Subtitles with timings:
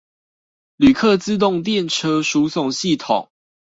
[0.77, 3.29] 旅客自動電車輸送系統